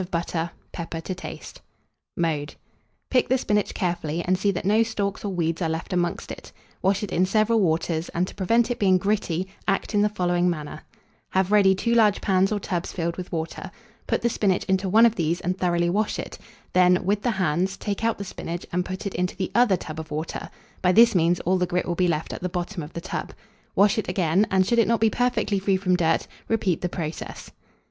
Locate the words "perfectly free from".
25.11-25.95